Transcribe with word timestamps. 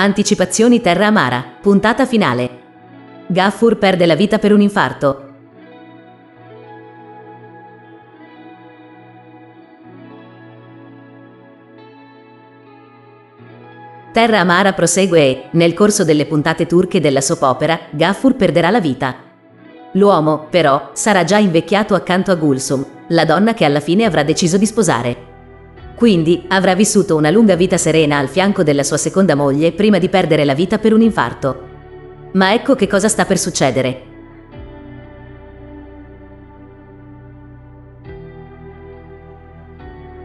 Anticipazioni 0.00 0.80
Terra 0.80 1.06
Amara, 1.06 1.44
puntata 1.60 2.06
finale. 2.06 2.60
Gaffur 3.26 3.78
perde 3.78 4.06
la 4.06 4.14
vita 4.14 4.38
per 4.38 4.52
un 4.52 4.60
infarto. 4.60 5.32
Terra 14.12 14.38
Amara 14.38 14.72
prosegue 14.72 15.20
e, 15.20 15.44
nel 15.50 15.74
corso 15.74 16.04
delle 16.04 16.26
puntate 16.26 16.66
turche 16.66 17.00
della 17.00 17.20
soap 17.20 17.42
opera, 17.42 17.80
Gaffur 17.90 18.36
perderà 18.36 18.70
la 18.70 18.80
vita. 18.80 19.16
L'uomo, 19.94 20.46
però, 20.48 20.90
sarà 20.92 21.24
già 21.24 21.38
invecchiato 21.38 21.96
accanto 21.96 22.30
a 22.30 22.36
Gulsum, 22.36 22.86
la 23.08 23.24
donna 23.24 23.52
che 23.52 23.64
alla 23.64 23.80
fine 23.80 24.04
avrà 24.04 24.22
deciso 24.22 24.58
di 24.58 24.66
sposare. 24.66 25.27
Quindi 25.98 26.44
avrà 26.46 26.76
vissuto 26.76 27.16
una 27.16 27.28
lunga 27.28 27.56
vita 27.56 27.76
serena 27.76 28.18
al 28.18 28.28
fianco 28.28 28.62
della 28.62 28.84
sua 28.84 28.96
seconda 28.96 29.34
moglie 29.34 29.72
prima 29.72 29.98
di 29.98 30.08
perdere 30.08 30.44
la 30.44 30.54
vita 30.54 30.78
per 30.78 30.92
un 30.92 31.00
infarto. 31.00 31.62
Ma 32.34 32.54
ecco 32.54 32.76
che 32.76 32.86
cosa 32.86 33.08
sta 33.08 33.24
per 33.24 33.36
succedere. 33.36 34.02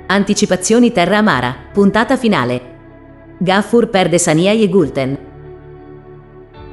Anticipazioni 0.06 0.92
Terra 0.92 1.18
Amara, 1.18 1.56
puntata 1.74 2.18
finale. 2.18 2.62
Gaffur 3.40 3.90
perde 3.90 4.20
Saniai 4.20 4.62
e 4.62 4.70
Gulten. 4.70 5.18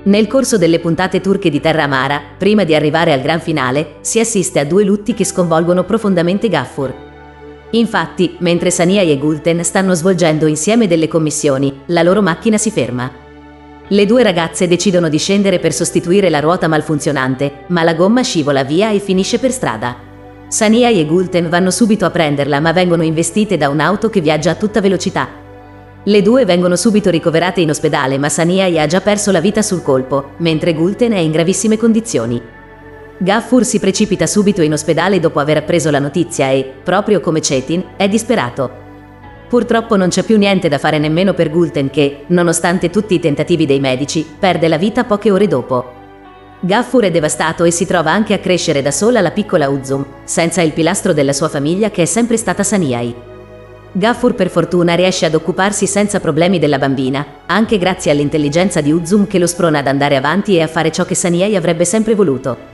Nel 0.02 0.26
corso 0.26 0.58
delle 0.58 0.78
puntate 0.78 1.22
turche 1.22 1.48
di 1.48 1.60
Terra 1.60 1.84
Amara, 1.84 2.20
prima 2.36 2.64
di 2.64 2.74
arrivare 2.74 3.14
al 3.14 3.22
gran 3.22 3.40
finale, 3.40 3.94
si 4.02 4.20
assiste 4.20 4.58
a 4.58 4.66
due 4.66 4.84
lutti 4.84 5.14
che 5.14 5.24
sconvolgono 5.24 5.84
profondamente 5.84 6.50
Gaffur. 6.50 7.08
Infatti, 7.72 8.36
mentre 8.38 8.70
Saniai 8.70 9.10
e 9.10 9.18
Gulten 9.18 9.62
stanno 9.62 9.94
svolgendo 9.94 10.46
insieme 10.46 10.88
delle 10.88 11.06
commissioni, 11.06 11.82
la 11.86 12.02
loro 12.02 12.20
macchina 12.20 12.58
si 12.58 12.70
ferma. 12.70 13.10
Le 13.86 14.06
due 14.06 14.22
ragazze 14.22 14.68
decidono 14.68 15.08
di 15.08 15.18
scendere 15.18 15.58
per 15.58 15.72
sostituire 15.72 16.30
la 16.30 16.40
ruota 16.40 16.68
malfunzionante, 16.68 17.64
ma 17.68 17.82
la 17.82 17.94
gomma 17.94 18.22
scivola 18.22 18.64
via 18.64 18.90
e 18.90 18.98
finisce 18.98 19.38
per 19.38 19.52
strada. 19.52 19.96
Saniai 20.48 20.98
e 20.98 21.06
Gulten 21.06 21.48
vanno 21.48 21.70
subito 21.70 22.04
a 22.04 22.10
prenderla 22.10 22.58
ma 22.58 22.72
vengono 22.72 23.04
investite 23.04 23.56
da 23.56 23.68
un'auto 23.68 24.10
che 24.10 24.20
viaggia 24.20 24.50
a 24.50 24.56
tutta 24.56 24.80
velocità. 24.80 25.28
Le 26.02 26.22
due 26.22 26.44
vengono 26.44 26.74
subito 26.74 27.08
ricoverate 27.10 27.60
in 27.60 27.70
ospedale 27.70 28.18
ma 28.18 28.28
Saniai 28.28 28.78
ha 28.80 28.86
già 28.86 29.00
perso 29.00 29.30
la 29.30 29.40
vita 29.40 29.62
sul 29.62 29.82
colpo, 29.82 30.30
mentre 30.38 30.74
Gulten 30.74 31.12
è 31.12 31.18
in 31.18 31.30
gravissime 31.30 31.76
condizioni. 31.76 32.40
Gaffur 33.22 33.66
si 33.66 33.78
precipita 33.78 34.26
subito 34.26 34.62
in 34.62 34.72
ospedale 34.72 35.20
dopo 35.20 35.40
aver 35.40 35.58
appreso 35.58 35.90
la 35.90 35.98
notizia 35.98 36.48
e, 36.48 36.72
proprio 36.82 37.20
come 37.20 37.42
Cetin, 37.42 37.84
è 37.98 38.08
disperato. 38.08 38.70
Purtroppo 39.46 39.94
non 39.96 40.08
c'è 40.08 40.22
più 40.22 40.38
niente 40.38 40.68
da 40.68 40.78
fare 40.78 40.98
nemmeno 40.98 41.34
per 41.34 41.50
Gulten 41.50 41.90
che, 41.90 42.24
nonostante 42.28 42.88
tutti 42.88 43.12
i 43.12 43.20
tentativi 43.20 43.66
dei 43.66 43.78
medici, 43.78 44.24
perde 44.38 44.68
la 44.68 44.78
vita 44.78 45.04
poche 45.04 45.30
ore 45.30 45.46
dopo. 45.48 45.92
Gaffur 46.60 47.04
è 47.04 47.10
devastato 47.10 47.64
e 47.64 47.70
si 47.70 47.84
trova 47.84 48.10
anche 48.10 48.32
a 48.32 48.38
crescere 48.38 48.80
da 48.80 48.90
sola 48.90 49.20
la 49.20 49.32
piccola 49.32 49.68
Uzum, 49.68 50.02
senza 50.24 50.62
il 50.62 50.72
pilastro 50.72 51.12
della 51.12 51.34
sua 51.34 51.50
famiglia 51.50 51.90
che 51.90 52.00
è 52.00 52.06
sempre 52.06 52.38
stata 52.38 52.62
Saniai. 52.62 53.14
Gaffur 53.92 54.34
per 54.34 54.48
fortuna 54.48 54.94
riesce 54.94 55.26
ad 55.26 55.34
occuparsi 55.34 55.86
senza 55.86 56.20
problemi 56.20 56.58
della 56.58 56.78
bambina, 56.78 57.26
anche 57.44 57.76
grazie 57.76 58.12
all'intelligenza 58.12 58.80
di 58.80 58.92
Uzum 58.92 59.26
che 59.26 59.38
lo 59.38 59.46
sprona 59.46 59.80
ad 59.80 59.88
andare 59.88 60.16
avanti 60.16 60.56
e 60.56 60.62
a 60.62 60.68
fare 60.68 60.90
ciò 60.90 61.04
che 61.04 61.14
Saniai 61.14 61.54
avrebbe 61.54 61.84
sempre 61.84 62.14
voluto. 62.14 62.69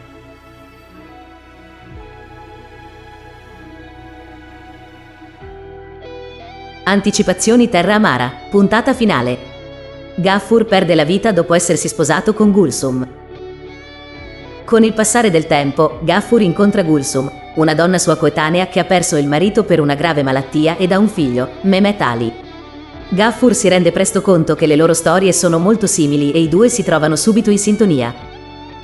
Anticipazioni 6.89 7.69
Terra 7.69 7.95
Amara, 7.95 8.33
puntata 8.49 8.95
finale. 8.95 9.37
Gaffur 10.15 10.67
perde 10.67 10.95
la 10.95 11.03
vita 11.03 11.33
dopo 11.33 11.53
essersi 11.53 11.89
sposato 11.89 12.33
con 12.33 12.53
Gulsum. 12.53 13.05
Con 14.65 14.85
il 14.85 14.93
passare 14.93 15.29
del 15.33 15.49
tempo, 15.49 15.99
Gaffur 16.03 16.43
incontra 16.43 16.85
Gulsum, 16.85 17.29
una 17.57 17.75
donna 17.75 17.99
sua 17.99 18.15
coetanea 18.15 18.69
che 18.69 18.79
ha 18.79 18.85
perso 18.85 19.17
il 19.17 19.27
marito 19.27 19.65
per 19.65 19.81
una 19.81 19.97
grave 19.97 20.23
malattia 20.23 20.77
ed 20.77 20.93
ha 20.93 20.99
un 21.01 21.09
figlio, 21.09 21.55
Mehmet 21.63 22.01
Ali. 22.01 22.33
Gaffur 23.09 23.53
si 23.53 23.67
rende 23.67 23.91
presto 23.91 24.23
conto 24.23 24.55
che 24.55 24.67
le 24.67 24.77
loro 24.77 24.95
storie 24.95 25.33
sono 25.33 25.59
molto 25.59 25.89
simili 25.89 26.31
e 26.31 26.39
i 26.39 26.49
due 26.49 26.69
si 26.69 26.85
trovano 26.85 27.17
subito 27.17 27.51
in 27.51 27.59
sintonia. 27.59 28.15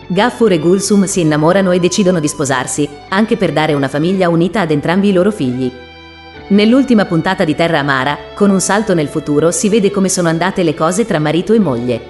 Gaffur 0.08 0.50
e 0.50 0.58
Gulsum 0.58 1.04
si 1.04 1.20
innamorano 1.20 1.70
e 1.70 1.78
decidono 1.78 2.18
di 2.18 2.26
sposarsi, 2.26 2.88
anche 3.10 3.36
per 3.36 3.52
dare 3.52 3.74
una 3.74 3.86
famiglia 3.86 4.28
unita 4.28 4.58
ad 4.58 4.72
entrambi 4.72 5.10
i 5.10 5.12
loro 5.12 5.30
figli. 5.30 5.90
Nell'ultima 6.48 7.04
puntata 7.06 7.44
di 7.44 7.54
Terra 7.54 7.78
Amara, 7.78 8.18
con 8.34 8.50
un 8.50 8.60
salto 8.60 8.94
nel 8.94 9.08
futuro, 9.08 9.50
si 9.50 9.68
vede 9.68 9.90
come 9.90 10.08
sono 10.08 10.28
andate 10.28 10.62
le 10.62 10.74
cose 10.74 11.06
tra 11.06 11.18
marito 11.18 11.52
e 11.52 11.58
moglie. 11.58 12.00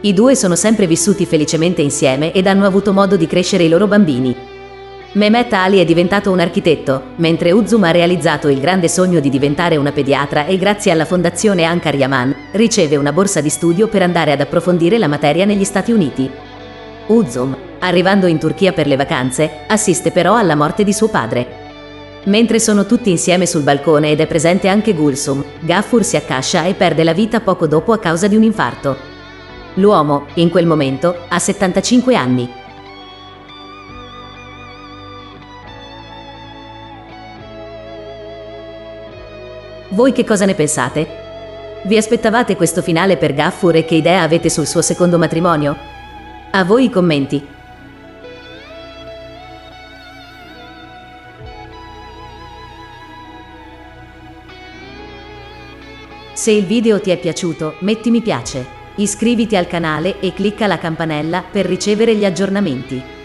I 0.00 0.12
due 0.14 0.34
sono 0.36 0.54
sempre 0.54 0.86
vissuti 0.86 1.26
felicemente 1.26 1.82
insieme 1.82 2.32
ed 2.32 2.46
hanno 2.46 2.64
avuto 2.64 2.92
modo 2.92 3.16
di 3.16 3.26
crescere 3.26 3.64
i 3.64 3.68
loro 3.68 3.86
bambini. 3.86 4.34
Mehmet 5.12 5.52
Ali 5.52 5.78
è 5.78 5.84
diventato 5.84 6.30
un 6.30 6.40
architetto, 6.40 7.02
mentre 7.16 7.50
Uzum 7.50 7.84
ha 7.84 7.90
realizzato 7.90 8.48
il 8.48 8.60
grande 8.60 8.88
sogno 8.88 9.18
di 9.18 9.30
diventare 9.30 9.76
una 9.76 9.92
pediatra 9.92 10.46
e 10.46 10.58
grazie 10.58 10.92
alla 10.92 11.04
fondazione 11.04 11.64
Ankar 11.64 11.94
Yaman 11.94 12.34
riceve 12.52 12.96
una 12.96 13.12
borsa 13.12 13.40
di 13.40 13.48
studio 13.48 13.88
per 13.88 14.02
andare 14.02 14.32
ad 14.32 14.40
approfondire 14.40 14.98
la 14.98 15.08
materia 15.08 15.44
negli 15.44 15.64
Stati 15.64 15.90
Uniti. 15.90 16.30
Uzum, 17.06 17.56
arrivando 17.80 18.26
in 18.26 18.38
Turchia 18.38 18.72
per 18.72 18.86
le 18.86 18.96
vacanze, 18.96 19.64
assiste 19.66 20.12
però 20.12 20.36
alla 20.36 20.54
morte 20.54 20.84
di 20.84 20.92
suo 20.92 21.08
padre. 21.08 21.65
Mentre 22.26 22.58
sono 22.58 22.86
tutti 22.86 23.10
insieme 23.10 23.46
sul 23.46 23.62
balcone 23.62 24.10
ed 24.10 24.20
è 24.20 24.26
presente 24.26 24.66
anche 24.66 24.94
Gulsum, 24.94 25.44
Gaffur 25.60 26.02
si 26.02 26.16
accascia 26.16 26.64
e 26.64 26.74
perde 26.74 27.04
la 27.04 27.12
vita 27.12 27.40
poco 27.40 27.68
dopo 27.68 27.92
a 27.92 28.00
causa 28.00 28.26
di 28.26 28.34
un 28.34 28.42
infarto. 28.42 28.96
L'uomo, 29.74 30.26
in 30.34 30.50
quel 30.50 30.66
momento, 30.66 31.16
ha 31.28 31.38
75 31.38 32.16
anni. 32.16 32.50
Voi 39.90 40.10
che 40.10 40.24
cosa 40.24 40.46
ne 40.46 40.54
pensate? 40.54 41.06
Vi 41.84 41.96
aspettavate 41.96 42.56
questo 42.56 42.82
finale 42.82 43.16
per 43.16 43.34
Gaffur 43.34 43.76
e 43.76 43.84
che 43.84 43.94
idea 43.94 44.22
avete 44.22 44.50
sul 44.50 44.66
suo 44.66 44.82
secondo 44.82 45.16
matrimonio? 45.16 45.76
A 46.50 46.64
voi 46.64 46.86
i 46.86 46.90
commenti. 46.90 47.54
Se 56.36 56.50
il 56.50 56.66
video 56.66 57.00
ti 57.00 57.08
è 57.08 57.18
piaciuto, 57.18 57.76
metti 57.80 58.10
mi 58.10 58.20
piace, 58.20 58.66
iscriviti 58.96 59.56
al 59.56 59.66
canale 59.66 60.20
e 60.20 60.34
clicca 60.34 60.66
la 60.66 60.76
campanella 60.76 61.42
per 61.42 61.64
ricevere 61.64 62.14
gli 62.14 62.26
aggiornamenti. 62.26 63.15